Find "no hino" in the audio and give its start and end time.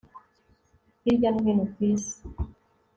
1.31-1.63